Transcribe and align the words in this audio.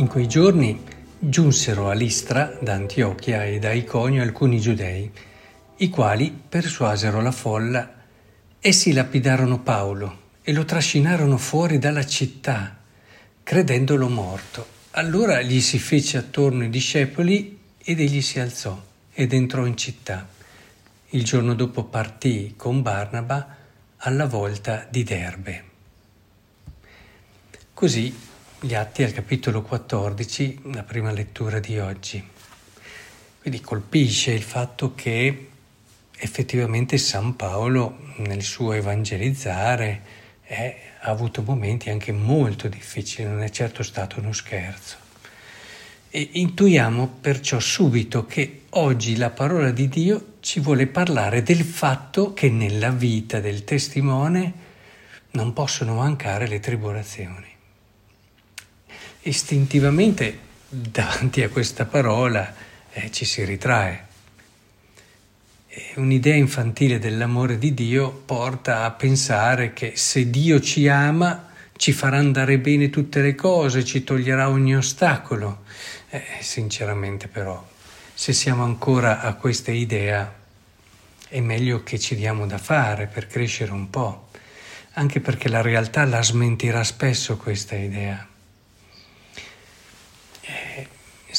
In 0.00 0.06
quei 0.06 0.26
giorni 0.26 0.82
giunsero 1.18 1.90
a 1.90 1.92
Listra 1.92 2.56
da 2.62 2.72
Antiochia 2.72 3.44
e 3.44 3.58
da 3.58 3.72
Iconio 3.72 4.22
alcuni 4.22 4.58
giudei, 4.58 5.12
i 5.76 5.90
quali 5.90 6.34
persuasero 6.48 7.20
la 7.20 7.30
folla. 7.30 7.96
Essi 8.58 8.94
lapidarono 8.94 9.60
Paolo 9.60 10.20
e 10.40 10.54
lo 10.54 10.64
trascinarono 10.64 11.36
fuori 11.36 11.78
dalla 11.78 12.06
città, 12.06 12.78
credendolo 13.42 14.08
morto. 14.08 14.66
Allora 14.92 15.42
gli 15.42 15.60
si 15.60 15.78
fece 15.78 16.16
attorno 16.16 16.64
i 16.64 16.70
discepoli 16.70 17.58
ed 17.76 18.00
egli 18.00 18.22
si 18.22 18.40
alzò 18.40 18.82
ed 19.12 19.34
entrò 19.34 19.66
in 19.66 19.76
città. 19.76 20.26
Il 21.10 21.24
giorno 21.24 21.52
dopo 21.52 21.84
partì 21.84 22.54
con 22.56 22.80
Barnaba 22.80 23.54
alla 23.98 24.24
volta 24.24 24.86
di 24.88 25.04
Derbe. 25.04 25.64
Così 27.74 28.28
gli 28.62 28.74
Atti 28.74 29.02
al 29.02 29.12
capitolo 29.12 29.62
14, 29.62 30.60
la 30.74 30.82
prima 30.82 31.10
lettura 31.12 31.60
di 31.60 31.78
oggi. 31.78 32.22
Quindi 33.40 33.62
colpisce 33.62 34.32
il 34.32 34.42
fatto 34.42 34.94
che 34.94 35.48
effettivamente 36.14 36.98
San 36.98 37.36
Paolo 37.36 38.12
nel 38.16 38.42
suo 38.42 38.74
evangelizzare 38.74 40.02
è, 40.42 40.76
ha 41.00 41.10
avuto 41.10 41.42
momenti 41.42 41.88
anche 41.88 42.12
molto 42.12 42.68
difficili, 42.68 43.26
non 43.26 43.42
è 43.42 43.48
certo 43.48 43.82
stato 43.82 44.20
uno 44.20 44.34
scherzo. 44.34 44.96
E 46.10 46.28
intuiamo 46.32 47.16
perciò 47.18 47.58
subito 47.58 48.26
che 48.26 48.64
oggi 48.70 49.16
la 49.16 49.30
parola 49.30 49.70
di 49.70 49.88
Dio 49.88 50.34
ci 50.40 50.60
vuole 50.60 50.86
parlare 50.86 51.42
del 51.42 51.64
fatto 51.64 52.34
che 52.34 52.50
nella 52.50 52.90
vita 52.90 53.40
del 53.40 53.64
testimone 53.64 54.52
non 55.30 55.54
possono 55.54 55.94
mancare 55.94 56.46
le 56.46 56.60
tribolazioni 56.60 57.49
istintivamente 59.22 60.38
davanti 60.68 61.42
a 61.42 61.48
questa 61.48 61.84
parola 61.84 62.54
eh, 62.92 63.10
ci 63.10 63.24
si 63.24 63.44
ritrae. 63.44 64.06
E 65.68 65.92
un'idea 65.96 66.34
infantile 66.34 66.98
dell'amore 66.98 67.58
di 67.58 67.74
Dio 67.74 68.10
porta 68.10 68.84
a 68.84 68.90
pensare 68.92 69.72
che 69.72 69.92
se 69.94 70.30
Dio 70.30 70.60
ci 70.60 70.88
ama 70.88 71.48
ci 71.76 71.92
farà 71.92 72.18
andare 72.18 72.58
bene 72.58 72.90
tutte 72.90 73.20
le 73.20 73.34
cose, 73.34 73.84
ci 73.84 74.04
toglierà 74.04 74.48
ogni 74.48 74.76
ostacolo. 74.76 75.62
Eh, 76.10 76.22
sinceramente 76.40 77.28
però, 77.28 77.66
se 78.12 78.32
siamo 78.32 78.64
ancora 78.64 79.20
a 79.20 79.34
questa 79.34 79.70
idea, 79.70 80.34
è 81.28 81.40
meglio 81.40 81.82
che 81.82 81.98
ci 81.98 82.16
diamo 82.16 82.46
da 82.46 82.58
fare 82.58 83.06
per 83.06 83.26
crescere 83.28 83.72
un 83.72 83.88
po', 83.88 84.28
anche 84.94 85.20
perché 85.20 85.48
la 85.48 85.62
realtà 85.62 86.04
la 86.04 86.22
smentirà 86.22 86.82
spesso 86.84 87.36
questa 87.36 87.76
idea 87.76 88.29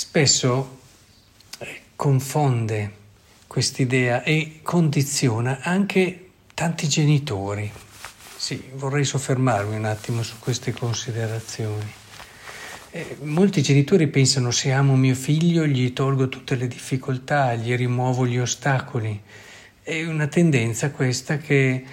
spesso 0.02 0.80
eh, 1.60 1.82
confonde 1.96 2.92
quest'idea 3.46 4.24
e 4.24 4.62
condiziona 4.64 5.60
anche 5.62 6.30
tanti 6.56 6.88
genitori. 6.88 7.72
Sì, 8.36 8.72
vorrei 8.74 9.06
soffermarmi 9.06 9.76
un 9.76 9.86
attimo 9.86 10.24
su 10.24 10.40
queste 10.40 10.72
considerazioni. 10.72 11.88
Eh, 12.90 13.18
molti 13.22 13.62
genitori 13.62 14.08
pensano 14.08 14.50
se 14.50 14.72
amo 14.72 14.96
mio 14.96 15.14
figlio 15.14 15.68
gli 15.68 15.94
tolgo 15.94 16.30
tutte 16.30 16.56
le 16.56 16.68
difficoltà, 16.68 17.54
gli 17.54 17.76
rimuovo 17.76 18.26
gli 18.26 18.40
ostacoli. 18.40 19.22
È 19.84 20.04
una 20.04 20.26
tendenza 20.26 20.90
questa 20.90 21.38
che 21.38 21.86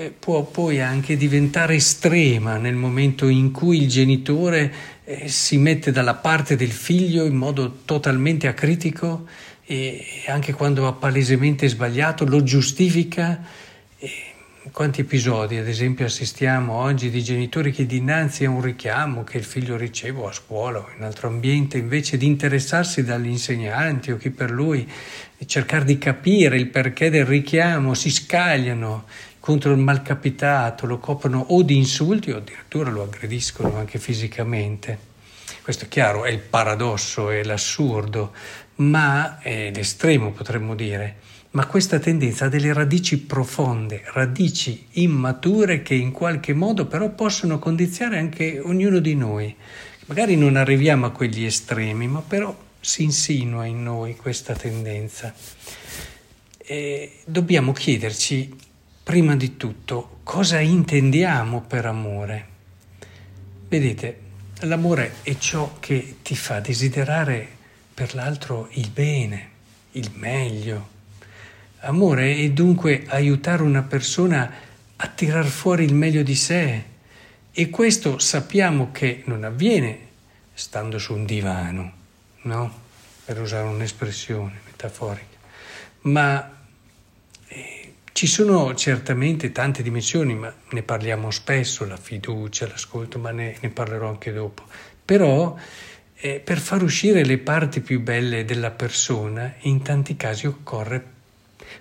eh, 0.00 0.14
può 0.18 0.44
poi 0.44 0.80
anche 0.80 1.14
diventare 1.14 1.74
estrema 1.74 2.56
nel 2.56 2.74
momento 2.74 3.28
in 3.28 3.50
cui 3.50 3.82
il 3.82 3.88
genitore 3.88 4.72
eh, 5.04 5.28
si 5.28 5.58
mette 5.58 5.92
dalla 5.92 6.14
parte 6.14 6.56
del 6.56 6.72
figlio 6.72 7.26
in 7.26 7.34
modo 7.34 7.80
totalmente 7.84 8.48
acritico 8.48 9.26
e 9.62 10.24
anche 10.26 10.54
quando 10.54 10.86
ha 10.86 10.94
palesemente 10.94 11.68
sbagliato 11.68 12.24
lo 12.24 12.42
giustifica. 12.42 13.44
E 13.98 14.10
quanti 14.72 15.02
episodi, 15.02 15.58
ad 15.58 15.68
esempio, 15.68 16.06
assistiamo 16.06 16.72
oggi 16.72 17.10
di 17.10 17.22
genitori 17.22 17.70
che 17.70 17.84
dinanzi 17.84 18.46
a 18.46 18.50
un 18.50 18.62
richiamo 18.62 19.22
che 19.22 19.36
il 19.36 19.44
figlio 19.44 19.76
riceve 19.76 20.24
a 20.24 20.32
scuola 20.32 20.78
o 20.78 20.88
in 20.96 21.04
altro 21.04 21.28
ambiente, 21.28 21.76
invece 21.76 22.16
di 22.16 22.26
interessarsi 22.26 23.04
dagli 23.04 23.28
insegnanti 23.28 24.10
o 24.10 24.16
chi 24.16 24.30
per 24.30 24.50
lui, 24.50 24.88
cercare 25.46 25.84
di 25.84 25.98
capire 25.98 26.56
il 26.56 26.66
perché 26.66 27.10
del 27.10 27.24
richiamo, 27.24 27.94
si 27.94 28.10
scagliano 28.10 29.04
contro 29.40 29.72
il 29.72 29.78
malcapitato, 29.78 30.86
lo 30.86 30.98
coprono 30.98 31.40
o 31.48 31.62
di 31.62 31.76
insulti 31.76 32.30
o 32.30 32.36
addirittura 32.36 32.90
lo 32.90 33.02
aggrediscono 33.02 33.76
anche 33.76 33.98
fisicamente. 33.98 35.08
Questo 35.62 35.86
è 35.86 35.88
chiaro, 35.88 36.24
è 36.24 36.30
il 36.30 36.38
paradosso, 36.38 37.30
è 37.30 37.42
l'assurdo, 37.42 38.32
ma 38.76 39.40
è 39.40 39.72
l'estremo 39.74 40.30
potremmo 40.30 40.74
dire. 40.74 41.16
Ma 41.52 41.66
questa 41.66 41.98
tendenza 41.98 42.44
ha 42.44 42.48
delle 42.48 42.72
radici 42.72 43.18
profonde, 43.18 44.02
radici 44.12 44.86
immature 44.92 45.82
che 45.82 45.94
in 45.94 46.12
qualche 46.12 46.54
modo 46.54 46.86
però 46.86 47.10
possono 47.10 47.58
condizionare 47.58 48.18
anche 48.20 48.60
ognuno 48.62 49.00
di 49.00 49.16
noi. 49.16 49.54
Magari 50.06 50.36
non 50.36 50.54
arriviamo 50.56 51.06
a 51.06 51.10
quegli 51.10 51.44
estremi, 51.44 52.06
ma 52.06 52.20
però 52.20 52.56
si 52.78 53.02
insinua 53.02 53.64
in 53.64 53.82
noi 53.82 54.16
questa 54.16 54.54
tendenza. 54.54 55.34
E 56.58 57.18
dobbiamo 57.26 57.72
chiederci 57.72 58.54
prima 59.10 59.34
di 59.34 59.56
tutto 59.56 60.20
cosa 60.22 60.60
intendiamo 60.60 61.62
per 61.62 61.84
amore. 61.84 62.46
Vedete, 63.68 64.20
l'amore 64.60 65.14
è 65.22 65.36
ciò 65.36 65.78
che 65.80 66.18
ti 66.22 66.36
fa 66.36 66.60
desiderare 66.60 67.48
per 67.92 68.14
l'altro 68.14 68.68
il 68.74 68.88
bene, 68.90 69.48
il 69.92 70.12
meglio. 70.14 70.88
Amore 71.80 72.36
è 72.36 72.50
dunque 72.50 73.04
aiutare 73.08 73.64
una 73.64 73.82
persona 73.82 74.48
a 74.94 75.06
tirar 75.08 75.46
fuori 75.46 75.82
il 75.82 75.94
meglio 75.94 76.22
di 76.22 76.36
sé 76.36 76.84
e 77.50 77.68
questo 77.68 78.20
sappiamo 78.20 78.92
che 78.92 79.24
non 79.26 79.42
avviene 79.42 79.98
stando 80.54 81.00
su 81.00 81.14
un 81.14 81.24
divano, 81.24 81.92
no? 82.42 82.78
Per 83.24 83.40
usare 83.40 83.66
un'espressione 83.66 84.60
metaforica, 84.66 85.36
ma 86.02 86.58
ci 88.20 88.26
sono 88.26 88.74
certamente 88.74 89.50
tante 89.50 89.82
dimensioni, 89.82 90.34
ma 90.34 90.52
ne 90.72 90.82
parliamo 90.82 91.30
spesso, 91.30 91.86
la 91.86 91.96
fiducia, 91.96 92.66
l'ascolto, 92.66 93.18
ma 93.18 93.30
ne, 93.30 93.56
ne 93.58 93.70
parlerò 93.70 94.10
anche 94.10 94.30
dopo. 94.30 94.64
Però 95.02 95.56
eh, 96.16 96.38
per 96.40 96.58
far 96.58 96.82
uscire 96.82 97.24
le 97.24 97.38
parti 97.38 97.80
più 97.80 98.02
belle 98.02 98.44
della 98.44 98.72
persona, 98.72 99.54
in 99.60 99.80
tanti 99.80 100.16
casi 100.16 100.46
occorre 100.46 101.02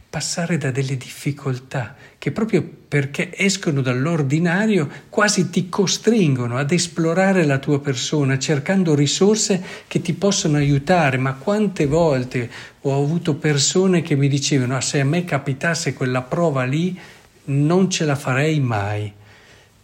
passare 0.09 0.57
da 0.57 0.71
delle 0.71 0.97
difficoltà 0.97 1.95
che 2.19 2.31
proprio 2.31 2.61
perché 2.87 3.31
escono 3.33 3.81
dall'ordinario 3.81 4.89
quasi 5.09 5.49
ti 5.49 5.69
costringono 5.69 6.57
ad 6.57 6.71
esplorare 6.71 7.45
la 7.45 7.59
tua 7.59 7.79
persona 7.79 8.37
cercando 8.37 8.93
risorse 8.93 9.63
che 9.87 10.01
ti 10.01 10.13
possono 10.13 10.57
aiutare. 10.57 11.17
Ma 11.17 11.35
quante 11.35 11.85
volte 11.85 12.49
ho 12.81 13.01
avuto 13.01 13.35
persone 13.35 14.01
che 14.01 14.15
mi 14.15 14.27
dicevano 14.27 14.75
ah, 14.75 14.81
se 14.81 14.99
a 14.99 15.05
me 15.05 15.23
capitasse 15.23 15.93
quella 15.93 16.21
prova 16.21 16.65
lì 16.65 16.99
non 17.45 17.89
ce 17.89 18.05
la 18.05 18.15
farei 18.15 18.59
mai, 18.59 19.11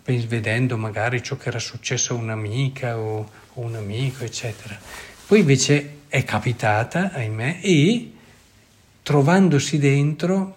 vedendo 0.03 0.77
magari 0.77 1.23
ciò 1.23 1.37
che 1.37 1.47
era 1.47 1.59
successo 1.59 2.13
a 2.13 2.17
un'amica 2.17 2.97
o, 2.97 3.29
o 3.53 3.61
un 3.61 3.75
amico, 3.75 4.23
eccetera. 4.23 4.77
Poi 5.25 5.39
invece 5.39 5.99
è 6.09 6.23
capitata, 6.23 7.11
ahimè, 7.13 7.59
e 7.61 8.11
trovandosi 9.05 9.77
dentro, 9.77 10.55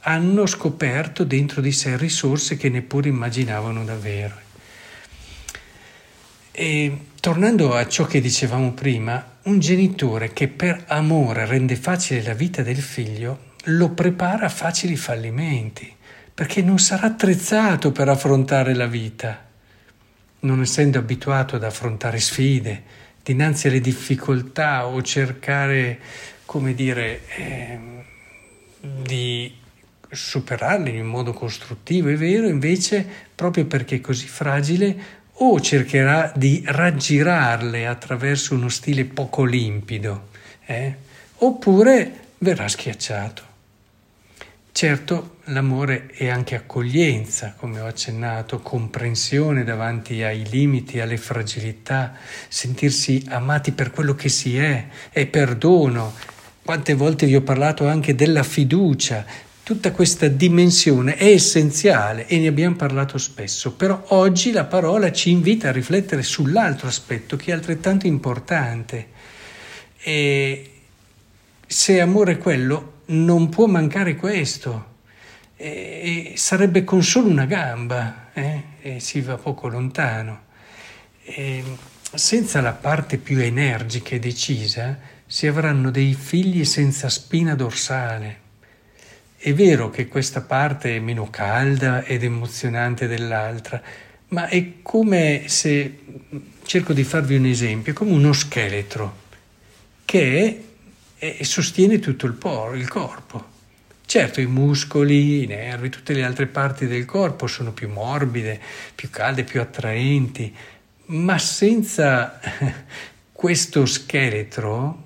hanno 0.00 0.44
scoperto 0.44 1.24
dentro 1.24 1.62
di 1.62 1.72
sé 1.72 1.96
risorse 1.96 2.58
che 2.58 2.68
neppure 2.68 3.08
immaginavano 3.08 3.84
davvero. 3.84 4.34
E 6.50 6.98
tornando 7.18 7.74
a 7.74 7.88
ciò 7.88 8.04
che 8.04 8.20
dicevamo 8.20 8.72
prima, 8.72 9.38
un 9.44 9.58
genitore 9.60 10.34
che 10.34 10.48
per 10.48 10.84
amore 10.88 11.46
rende 11.46 11.74
facile 11.74 12.22
la 12.22 12.34
vita 12.34 12.60
del 12.62 12.82
figlio 12.82 13.54
lo 13.64 13.88
prepara 13.88 14.44
a 14.44 14.50
facili 14.50 14.96
fallimenti, 14.96 15.90
perché 16.34 16.60
non 16.60 16.78
sarà 16.78 17.06
attrezzato 17.06 17.92
per 17.92 18.10
affrontare 18.10 18.74
la 18.74 18.86
vita, 18.86 19.42
non 20.40 20.60
essendo 20.60 20.98
abituato 20.98 21.56
ad 21.56 21.64
affrontare 21.64 22.20
sfide, 22.20 22.82
dinanzi 23.22 23.68
alle 23.68 23.80
difficoltà 23.80 24.86
o 24.86 25.00
cercare 25.00 25.98
come 26.56 26.72
dire, 26.72 27.20
eh, 27.36 27.78
di 28.80 29.54
superarli 30.08 30.96
in 30.96 31.04
modo 31.04 31.34
costruttivo 31.34 32.08
e 32.08 32.16
vero, 32.16 32.48
invece, 32.48 33.06
proprio 33.34 33.66
perché 33.66 33.96
è 33.96 34.00
così 34.00 34.26
fragile, 34.26 34.96
o 35.32 35.60
cercherà 35.60 36.32
di 36.34 36.62
raggirarle 36.64 37.86
attraverso 37.86 38.54
uno 38.54 38.70
stile 38.70 39.04
poco 39.04 39.44
limpido, 39.44 40.28
eh? 40.64 40.94
oppure 41.34 42.20
verrà 42.38 42.66
schiacciato. 42.68 43.42
Certo, 44.76 45.36
l'amore 45.44 46.08
è 46.08 46.28
anche 46.28 46.54
accoglienza, 46.54 47.54
come 47.56 47.80
ho 47.80 47.86
accennato, 47.86 48.60
comprensione 48.60 49.64
davanti 49.64 50.22
ai 50.22 50.46
limiti, 50.50 51.00
alle 51.00 51.16
fragilità, 51.16 52.14
sentirsi 52.48 53.24
amati 53.28 53.72
per 53.72 53.90
quello 53.90 54.14
che 54.14 54.28
si 54.28 54.58
è, 54.58 54.86
è 55.10 55.24
perdono. 55.24 56.12
Quante 56.66 56.94
volte 56.94 57.26
vi 57.26 57.36
ho 57.36 57.42
parlato 57.42 57.86
anche 57.86 58.16
della 58.16 58.42
fiducia, 58.42 59.24
tutta 59.62 59.92
questa 59.92 60.26
dimensione 60.26 61.14
è 61.14 61.26
essenziale 61.26 62.26
e 62.26 62.40
ne 62.40 62.48
abbiamo 62.48 62.74
parlato 62.74 63.18
spesso, 63.18 63.74
però 63.74 64.02
oggi 64.08 64.50
la 64.50 64.64
parola 64.64 65.12
ci 65.12 65.30
invita 65.30 65.68
a 65.68 65.72
riflettere 65.72 66.24
sull'altro 66.24 66.88
aspetto 66.88 67.36
che 67.36 67.52
è 67.52 67.54
altrettanto 67.54 68.08
importante. 68.08 69.06
E 70.02 70.70
se 71.64 72.00
amore 72.00 72.32
è 72.32 72.38
quello, 72.38 72.94
non 73.06 73.48
può 73.48 73.66
mancare 73.66 74.16
questo. 74.16 74.94
E, 75.56 76.32
sarebbe 76.34 76.82
con 76.82 77.04
solo 77.04 77.28
una 77.28 77.46
gamba 77.46 78.30
eh? 78.32 78.62
e 78.82 78.98
si 78.98 79.20
va 79.20 79.36
poco 79.36 79.68
lontano. 79.68 80.46
E 81.22 81.62
senza 82.12 82.60
la 82.60 82.72
parte 82.72 83.18
più 83.18 83.38
energica 83.38 84.16
e 84.16 84.18
decisa 84.18 85.14
si 85.26 85.46
avranno 85.46 85.90
dei 85.90 86.14
figli 86.14 86.64
senza 86.64 87.08
spina 87.08 87.54
dorsale. 87.54 88.44
È 89.36 89.52
vero 89.52 89.90
che 89.90 90.08
questa 90.08 90.40
parte 90.40 90.96
è 90.96 91.00
meno 91.00 91.28
calda 91.30 92.04
ed 92.04 92.22
emozionante 92.22 93.06
dell'altra, 93.06 93.82
ma 94.28 94.48
è 94.48 94.82
come 94.82 95.44
se, 95.46 95.98
cerco 96.64 96.92
di 96.92 97.04
farvi 97.04 97.36
un 97.36 97.46
esempio, 97.46 97.92
è 97.92 97.94
come 97.94 98.12
uno 98.12 98.32
scheletro 98.32 99.24
che 100.04 100.60
e 101.18 101.44
sostiene 101.44 101.98
tutto 101.98 102.26
il, 102.26 102.34
por- 102.34 102.76
il 102.76 102.88
corpo. 102.88 103.54
Certo, 104.04 104.40
i 104.40 104.46
muscoli, 104.46 105.42
i 105.42 105.46
nervi, 105.46 105.88
tutte 105.88 106.12
le 106.12 106.22
altre 106.22 106.46
parti 106.46 106.86
del 106.86 107.04
corpo 107.04 107.48
sono 107.48 107.72
più 107.72 107.88
morbide, 107.88 108.60
più 108.94 109.10
calde, 109.10 109.42
più 109.42 109.60
attraenti, 109.60 110.54
ma 111.06 111.38
senza 111.38 112.38
questo 113.32 113.84
scheletro 113.84 115.05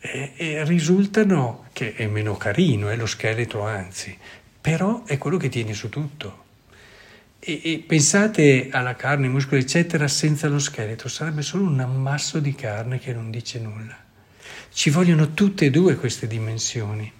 eh, 0.00 0.32
eh, 0.36 0.64
risultano 0.64 1.66
che 1.72 1.94
è 1.94 2.06
meno 2.06 2.36
carino, 2.36 2.88
è 2.88 2.96
lo 2.96 3.06
scheletro 3.06 3.64
anzi, 3.64 4.16
però 4.60 5.04
è 5.04 5.18
quello 5.18 5.36
che 5.36 5.48
tiene 5.48 5.74
su 5.74 5.88
tutto. 5.88 6.46
E, 7.40 7.60
e 7.64 7.84
pensate 7.86 8.68
alla 8.70 8.96
carne, 8.96 9.26
ai 9.26 9.32
muscoli, 9.32 9.60
eccetera, 9.60 10.08
senza 10.08 10.48
lo 10.48 10.58
scheletro, 10.58 11.08
sarebbe 11.08 11.42
solo 11.42 11.64
un 11.64 11.80
ammasso 11.80 12.40
di 12.40 12.54
carne 12.54 12.98
che 12.98 13.12
non 13.12 13.30
dice 13.30 13.58
nulla. 13.58 13.96
Ci 14.70 14.90
vogliono 14.90 15.34
tutte 15.34 15.66
e 15.66 15.70
due 15.70 15.96
queste 15.96 16.26
dimensioni. 16.26 17.10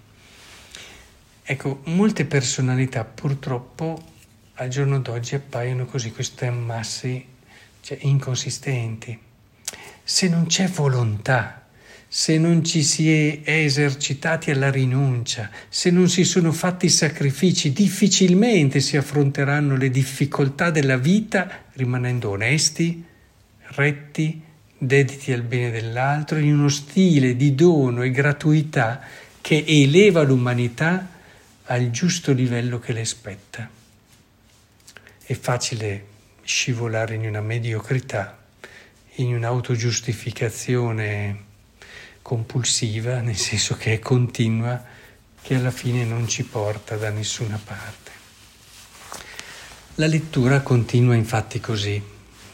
Ecco, 1.43 1.81
molte 1.85 2.27
personalità 2.27 3.05
purtroppo 3.05 4.17
al 4.55 4.69
giorno 4.69 4.99
d'oggi 5.01 5.35
appaiono 5.35 5.87
così, 5.87 6.13
questi 6.13 6.45
ammassi 6.45 7.25
cioè, 7.81 7.99
inconsistenti. 8.03 9.19
Se 10.03 10.29
non 10.29 10.47
c'è 10.47 10.69
volontà, 10.69 11.68
se 12.11 12.39
non 12.39 12.65
ci 12.65 12.83
si 12.83 13.13
è, 13.13 13.43
esercitati 13.45 14.51
alla 14.51 14.71
rinuncia, 14.71 15.51
se 15.69 15.91
non 15.91 16.09
si 16.09 16.25
sono 16.25 16.53
fatti 16.53 16.89
sacrifici, 16.89 17.71
difficilmente 17.73 18.81
si 18.81 18.97
affronteranno 18.97 19.77
le 19.77 19.91
difficoltà 19.91 20.71
della 20.71 20.97
vita 20.97 21.67
rimanendo 21.75 22.31
onesti, 22.31 23.05
retti, 23.75 24.41
dediti 24.79 25.33
al 25.33 25.43
bene 25.43 25.71
dell'altro 25.71 26.39
in 26.39 26.55
uno 26.55 26.69
stile 26.69 27.37
di 27.37 27.55
dono 27.55 28.03
e 28.03 28.11
gratuità 28.11 29.03
che 29.43 29.63
eleva 29.67 30.23
l'umanità 30.23 31.11
al 31.65 31.91
giusto 31.91 32.33
livello 32.33 32.79
che 32.79 32.95
le 32.95 33.05
spetta. 33.05 33.69
È 35.23 35.35
facile 35.35 36.07
scivolare 36.43 37.17
in 37.17 37.27
una 37.27 37.43
mediocrità, 37.43 38.39
in 39.17 39.35
un'autogiustificazione 39.35 41.45
compulsiva, 42.29 43.21
nel 43.23 43.37
senso 43.37 43.75
che 43.77 43.95
è 43.95 43.99
continua, 43.99 44.85
che 45.41 45.55
alla 45.55 45.71
fine 45.71 46.05
non 46.05 46.29
ci 46.29 46.45
porta 46.45 46.97
da 46.97 47.09
nessuna 47.09 47.59
parte. 47.63 48.11
La 49.95 50.07
lettura 50.07 50.61
continua 50.61 51.15
infatti 51.15 51.59
così 51.59 52.01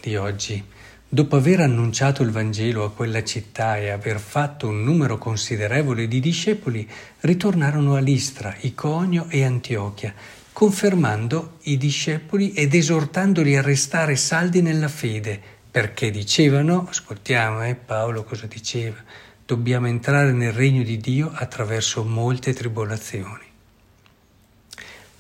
di 0.00 0.16
oggi 0.16 0.72
Dopo 1.14 1.36
aver 1.36 1.60
annunciato 1.60 2.24
il 2.24 2.32
Vangelo 2.32 2.82
a 2.82 2.90
quella 2.90 3.22
città 3.22 3.76
e 3.78 3.90
aver 3.90 4.18
fatto 4.18 4.66
un 4.66 4.82
numero 4.82 5.16
considerevole 5.16 6.08
di 6.08 6.18
discepoli, 6.18 6.90
ritornarono 7.20 7.94
a 7.94 8.00
Listra, 8.00 8.52
Iconio 8.62 9.26
e 9.28 9.44
Antiochia, 9.44 10.12
confermando 10.52 11.58
i 11.64 11.76
discepoli 11.76 12.52
ed 12.52 12.74
esortandoli 12.74 13.56
a 13.56 13.62
restare 13.62 14.16
saldi 14.16 14.60
nella 14.60 14.88
fede, 14.88 15.40
perché 15.70 16.10
dicevano, 16.10 16.88
ascoltiamo 16.88 17.64
eh, 17.64 17.76
Paolo 17.76 18.24
cosa 18.24 18.46
diceva, 18.46 18.96
dobbiamo 19.44 19.86
entrare 19.86 20.32
nel 20.32 20.52
regno 20.52 20.82
di 20.82 20.98
Dio 20.98 21.30
attraverso 21.32 22.04
molte 22.04 22.52
tribolazioni. 22.52 23.44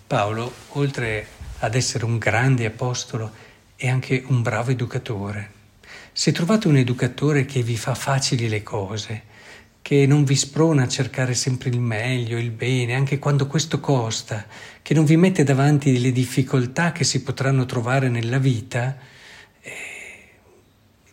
Paolo, 0.06 0.52
oltre 0.70 1.26
ad 1.58 1.74
essere 1.74 2.04
un 2.04 2.18
grande 2.18 2.66
apostolo, 2.66 3.32
è 3.76 3.88
anche 3.88 4.22
un 4.26 4.42
bravo 4.42 4.70
educatore 4.70 5.62
se 6.16 6.30
trovate 6.30 6.68
un 6.68 6.76
educatore 6.76 7.44
che 7.44 7.64
vi 7.64 7.76
fa 7.76 7.96
facili 7.96 8.48
le 8.48 8.62
cose, 8.62 9.22
che 9.82 10.06
non 10.06 10.22
vi 10.22 10.36
sprona 10.36 10.84
a 10.84 10.88
cercare 10.88 11.34
sempre 11.34 11.70
il 11.70 11.80
meglio, 11.80 12.38
il 12.38 12.52
bene, 12.52 12.94
anche 12.94 13.18
quando 13.18 13.48
questo 13.48 13.80
costa, 13.80 14.46
che 14.80 14.94
non 14.94 15.04
vi 15.06 15.16
mette 15.16 15.42
davanti 15.42 16.00
le 16.00 16.12
difficoltà 16.12 16.92
che 16.92 17.02
si 17.02 17.24
potranno 17.24 17.66
trovare 17.66 18.08
nella 18.08 18.38
vita, 18.38 18.96
eh, 19.60 19.72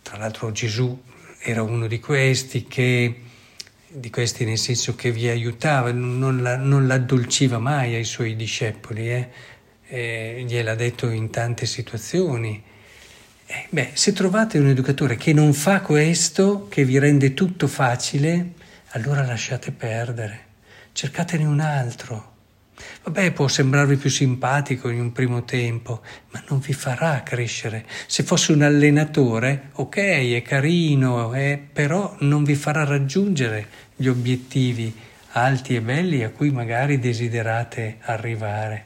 tra 0.04 0.18
l'altro 0.18 0.52
Gesù 0.52 1.02
era 1.44 1.64
uno 1.64 1.88
di 1.88 2.00
questi 2.00 2.66
che 2.66 3.22
di 3.94 4.10
questi 4.10 4.46
nel 4.46 4.58
senso 4.58 4.96
che 4.96 5.12
vi 5.12 5.28
aiutava, 5.28 5.92
non, 5.92 6.42
la, 6.42 6.56
non 6.56 6.88
l'addolciva 6.88 7.60
mai 7.60 7.96
ai 7.96 8.06
suoi 8.06 8.36
discepoli, 8.38 9.12
eh? 9.12 9.30
Eh, 9.88 10.46
gliel'ha 10.48 10.76
detto 10.76 11.10
in 11.10 11.30
tante 11.30 11.66
situazioni. 11.66 12.64
Eh, 13.46 13.66
beh, 13.70 13.90
se 13.94 14.14
trovate 14.14 14.58
un 14.58 14.68
educatore 14.68 15.18
che 15.18 15.34
non 15.34 15.52
fa 15.52 15.82
questo, 15.82 16.68
che 16.70 16.86
vi 16.86 16.98
rende 17.00 17.34
tutto 17.34 17.68
facile, 17.68 18.54
allora 18.92 19.26
lasciate 19.26 19.72
perdere, 19.72 20.40
cercatene 20.94 21.44
un 21.44 21.60
altro. 21.60 22.31
Vabbè, 23.04 23.32
può 23.32 23.48
sembrarvi 23.48 23.96
più 23.96 24.10
simpatico 24.10 24.90
in 24.90 25.00
un 25.00 25.12
primo 25.12 25.44
tempo, 25.44 26.02
ma 26.32 26.44
non 26.50 26.60
vi 26.60 26.74
farà 26.74 27.24
crescere. 27.24 27.86
Se 28.08 28.24
fosse 28.24 28.52
un 28.52 28.62
allenatore, 28.62 29.70
ok, 29.74 29.98
è 29.98 30.42
carino, 30.42 31.34
eh, 31.34 31.60
però 31.72 32.16
non 32.20 32.44
vi 32.44 32.56
farà 32.56 32.84
raggiungere 32.84 33.68
gli 33.96 34.08
obiettivi 34.08 34.94
alti 35.34 35.76
e 35.76 35.82
belli 35.82 36.24
a 36.24 36.30
cui 36.30 36.52
magari 36.52 37.00
desiderate 37.00 37.98
arrivare. 38.02 38.86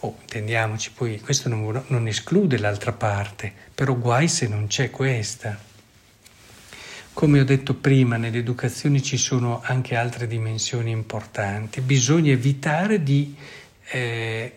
Oh, 0.00 0.16
intendiamoci, 0.20 0.90
poi 0.92 1.20
questo 1.20 1.48
non, 1.48 1.84
non 1.86 2.06
esclude 2.08 2.58
l'altra 2.58 2.92
parte, 2.92 3.52
però 3.74 3.94
guai 3.94 4.28
se 4.28 4.48
non 4.48 4.66
c'è 4.66 4.90
questa. 4.90 5.70
Come 7.14 7.40
ho 7.40 7.44
detto 7.44 7.74
prima, 7.74 8.16
nell'educazione 8.16 9.02
ci 9.02 9.18
sono 9.18 9.60
anche 9.62 9.96
altre 9.96 10.26
dimensioni 10.26 10.90
importanti. 10.90 11.82
Bisogna 11.82 12.32
evitare 12.32 13.02
di, 13.02 13.36
eh, 13.90 14.52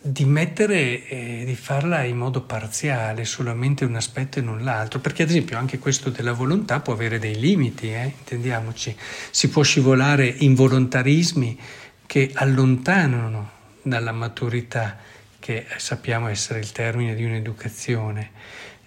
di 0.00 0.24
mettere, 0.24 1.06
eh, 1.06 1.44
di 1.46 1.54
farla 1.54 2.02
in 2.02 2.16
modo 2.16 2.42
parziale, 2.42 3.24
solamente 3.24 3.84
un 3.84 3.94
aspetto 3.94 4.40
e 4.40 4.42
non 4.42 4.64
l'altro, 4.64 4.98
perché 4.98 5.22
ad 5.22 5.30
esempio 5.30 5.56
anche 5.56 5.78
questo 5.78 6.10
della 6.10 6.32
volontà 6.32 6.80
può 6.80 6.94
avere 6.94 7.20
dei 7.20 7.38
limiti, 7.38 7.92
eh? 7.92 8.12
intendiamoci. 8.18 8.94
Si 9.30 9.48
può 9.48 9.62
scivolare 9.62 10.26
in 10.26 10.54
volontarismi 10.54 11.58
che 12.06 12.32
allontanano 12.34 13.50
dalla 13.82 14.12
maturità, 14.12 14.98
che 15.38 15.64
sappiamo 15.76 16.26
essere 16.26 16.58
il 16.58 16.72
termine 16.72 17.14
di 17.14 17.24
un'educazione 17.24 18.30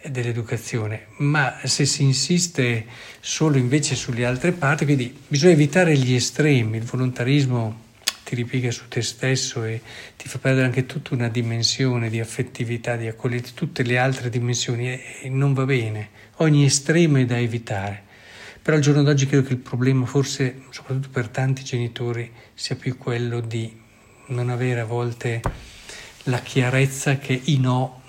dell'educazione, 0.10 1.08
ma 1.18 1.60
se 1.64 1.86
si 1.86 2.04
insiste 2.04 2.86
solo 3.20 3.58
invece 3.58 3.96
sulle 3.96 4.26
altre 4.26 4.52
parti, 4.52 4.86
quindi 4.86 5.16
bisogna 5.28 5.54
evitare 5.54 5.96
gli 5.98 6.14
estremi, 6.14 6.78
il 6.78 6.84
volontarismo 6.84 7.90
ti 8.24 8.36
ripiega 8.36 8.72
su 8.72 8.88
te 8.88 9.02
stesso 9.02 9.64
e 9.64 9.82
ti 10.16 10.30
fa 10.30 10.38
perdere 10.38 10.66
anche 10.66 10.86
tutta 10.86 11.14
una 11.14 11.28
dimensione 11.28 12.10
di 12.10 12.20
affettività, 12.20 12.96
di 12.96 13.08
accoglienza, 13.08 13.52
tutte 13.54 13.84
le 13.84 13.98
altre 13.98 14.30
dimensioni 14.30 14.88
e 14.88 15.30
non 15.30 15.54
va 15.54 15.66
bene, 15.66 16.10
ogni 16.38 16.66
estremo 16.66 17.18
è 17.18 17.26
da 17.26 17.38
evitare. 17.38 18.04
Però 18.62 18.78
al 18.78 18.84
giorno 18.84 19.04
d'oggi 19.04 19.26
credo 19.26 19.46
che 19.46 19.54
il 19.54 19.60
problema 19.60 20.06
forse, 20.06 20.62
soprattutto 20.70 21.10
per 21.10 21.28
tanti 21.28 21.64
genitori, 21.64 22.32
sia 22.54 22.76
più 22.76 22.98
quello 22.98 23.40
di 23.42 23.76
non 24.28 24.50
avere 24.50 24.80
a 24.82 24.86
volte 24.86 25.42
la 26.26 26.40
chiarezza 26.40 27.18
che 27.18 27.40
i 27.46 27.58
no 27.58 28.01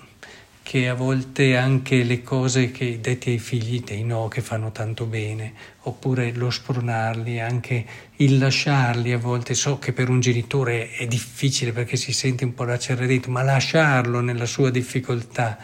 che 0.63 0.87
a 0.87 0.93
volte 0.93 1.57
anche 1.57 2.03
le 2.03 2.23
cose 2.23 2.71
che 2.71 2.99
detti 3.01 3.29
ai 3.29 3.37
figli 3.37 3.81
dei 3.81 4.03
no 4.03 4.29
che 4.29 4.41
fanno 4.41 4.71
tanto 4.71 5.05
bene, 5.05 5.53
oppure 5.81 6.31
lo 6.33 6.49
spronarli, 6.49 7.39
anche 7.39 7.85
il 8.15 8.37
lasciarli 8.37 9.11
a 9.11 9.17
volte. 9.17 9.53
So 9.53 9.77
che 9.77 9.91
per 9.91 10.09
un 10.09 10.21
genitore 10.21 10.89
è 10.91 11.05
difficile 11.05 11.73
perché 11.73 11.97
si 11.97 12.13
sente 12.13 12.45
un 12.45 12.53
po' 12.53 12.63
lacerare 12.63 13.07
dentro, 13.07 13.31
ma 13.31 13.43
lasciarlo 13.43 14.21
nella 14.21 14.45
sua 14.45 14.71
difficoltà, 14.71 15.57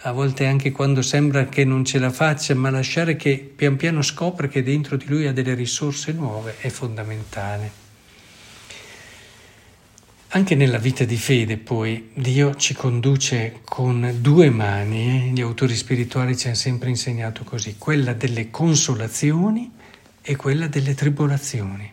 a 0.00 0.12
volte 0.12 0.46
anche 0.46 0.70
quando 0.70 1.02
sembra 1.02 1.46
che 1.46 1.64
non 1.64 1.84
ce 1.84 1.98
la 1.98 2.10
faccia, 2.10 2.54
ma 2.54 2.70
lasciare 2.70 3.16
che 3.16 3.52
pian 3.54 3.76
piano 3.76 4.00
scopre 4.00 4.48
che 4.48 4.62
dentro 4.62 4.96
di 4.96 5.06
lui 5.08 5.26
ha 5.26 5.32
delle 5.32 5.54
risorse 5.54 6.12
nuove 6.12 6.54
è 6.60 6.68
fondamentale. 6.68 7.85
Anche 10.30 10.56
nella 10.56 10.78
vita 10.78 11.04
di 11.04 11.16
fede 11.16 11.56
poi 11.56 12.10
Dio 12.12 12.56
ci 12.56 12.74
conduce 12.74 13.60
con 13.64 14.16
due 14.20 14.50
mani, 14.50 15.08
eh? 15.08 15.30
gli 15.30 15.40
autori 15.40 15.76
spirituali 15.76 16.36
ci 16.36 16.46
hanno 16.46 16.56
sempre 16.56 16.88
insegnato 16.88 17.44
così, 17.44 17.76
quella 17.78 18.12
delle 18.12 18.50
consolazioni 18.50 19.70
e 20.20 20.34
quella 20.34 20.66
delle 20.66 20.94
tribolazioni. 20.94 21.90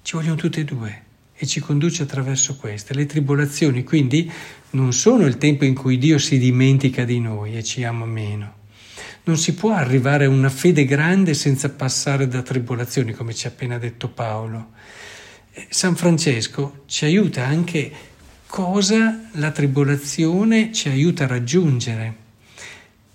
Ci 0.00 0.14
vogliono 0.14 0.36
tutte 0.36 0.60
e 0.60 0.64
due 0.64 1.02
e 1.34 1.44
ci 1.44 1.58
conduce 1.58 2.04
attraverso 2.04 2.56
queste. 2.56 2.94
Le 2.94 3.04
tribolazioni 3.04 3.82
quindi 3.82 4.30
non 4.70 4.92
sono 4.92 5.26
il 5.26 5.36
tempo 5.36 5.64
in 5.64 5.74
cui 5.74 5.98
Dio 5.98 6.18
si 6.18 6.38
dimentica 6.38 7.04
di 7.04 7.18
noi 7.18 7.56
e 7.56 7.64
ci 7.64 7.82
ama 7.82 8.06
meno. 8.06 8.60
Non 9.24 9.36
si 9.36 9.54
può 9.54 9.72
arrivare 9.72 10.26
a 10.26 10.30
una 10.30 10.50
fede 10.50 10.84
grande 10.84 11.34
senza 11.34 11.68
passare 11.68 12.28
da 12.28 12.42
tribolazioni, 12.42 13.12
come 13.12 13.34
ci 13.34 13.46
ha 13.46 13.50
appena 13.50 13.76
detto 13.76 14.08
Paolo. 14.08 14.70
San 15.68 15.96
Francesco 15.96 16.84
ci 16.86 17.04
aiuta 17.04 17.44
anche 17.44 17.92
cosa 18.46 19.28
la 19.32 19.50
tribolazione 19.50 20.72
ci 20.72 20.88
aiuta 20.88 21.24
a 21.24 21.26
raggiungere, 21.26 22.16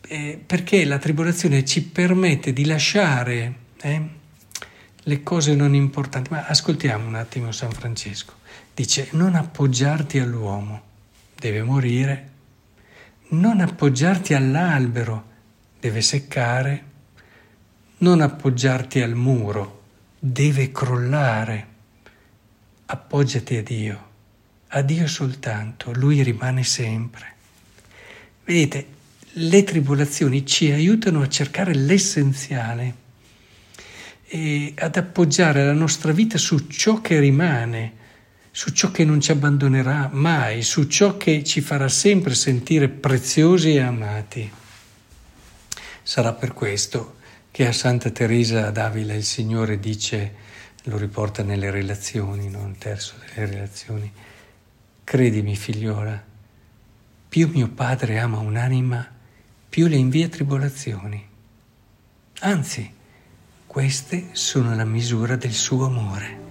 eh, 0.08 0.40
perché 0.44 0.86
la 0.86 1.00
tribolazione 1.00 1.66
ci 1.66 1.84
permette 1.84 2.54
di 2.54 2.66
lasciare 2.66 3.54
eh, 3.82 4.02
le 5.00 5.24
cose 5.24 5.56
non 5.56 5.74
importanti. 5.74 6.32
Ma 6.32 6.46
ascoltiamo 6.46 7.08
un 7.08 7.16
attimo 7.16 7.52
San 7.52 7.72
Francesco. 7.72 8.34
Dice 8.74 9.10
non 9.12 9.34
appoggiarti 9.34 10.20
all'uomo, 10.20 10.82
deve 11.36 11.64
morire, 11.64 12.32
non 13.30 13.62
appoggiarti 13.62 14.36
all'albero, 14.36 15.26
deve 15.80 16.02
seccare, 16.02 16.84
non 18.00 18.22
appoggiarti 18.22 19.02
al 19.02 19.16
muro, 19.16 19.82
deve 20.20 20.72
crollare 20.72 21.76
appoggiati 22.90 23.58
a 23.58 23.64
Dio, 23.64 24.08
a 24.68 24.82
Dio 24.82 25.08
soltanto, 25.08 25.92
Lui 25.94 26.24
rimane 26.24 26.64
sempre. 26.64 27.36
Vedete, 28.46 28.96
le 29.34 29.64
tribolazioni 29.64 30.46
ci 30.46 30.72
aiutano 30.72 31.22
a 31.22 31.28
cercare 31.28 31.74
l'essenziale 31.74 33.06
e 34.26 34.74
ad 34.78 34.96
appoggiare 34.96 35.66
la 35.66 35.74
nostra 35.74 36.12
vita 36.12 36.38
su 36.38 36.68
ciò 36.68 37.02
che 37.02 37.20
rimane, 37.20 37.94
su 38.52 38.72
ciò 38.72 38.90
che 38.92 39.04
non 39.04 39.20
ci 39.22 39.32
abbandonerà 39.32 40.10
mai, 40.12 40.64
su 40.64 40.88
ciò 40.88 41.18
che 41.18 41.44
ci 41.44 41.62
farà 41.62 41.90
sempre 41.90 42.36
sentire 42.36 42.88
preziosi 42.88 43.76
e 43.76 43.80
amati. 43.80 44.50
Sarà 46.04 46.34
per 46.34 46.54
questo 46.54 47.18
che 47.52 47.68
a 47.68 47.74
Santa 47.74 48.10
Teresa 48.12 48.70
d'Avila 48.70 49.14
il 49.14 49.24
Signore 49.24 49.80
dice 49.80 50.46
lo 50.88 50.98
riporta 50.98 51.44
nelle 51.44 51.70
relazioni, 51.70 52.50
no? 52.50 52.68
il 52.68 52.78
terzo 52.78 53.16
delle 53.20 53.50
relazioni. 53.50 54.12
Credimi, 55.04 55.56
figliola, 55.56 56.22
più 57.30 57.50
mio 57.50 57.70
padre 57.70 58.20
ama 58.20 58.40
un'anima, 58.40 59.06
più 59.70 59.88
le 59.88 59.98
invia 59.98 60.28
tribolazioni. 60.28 61.26
Anzi, 62.40 62.94
queste 63.66 64.30
sono 64.32 64.76
la 64.76 64.86
misura 64.86 65.36
del 65.36 65.54
suo 65.54 65.86
amore. 65.86 66.47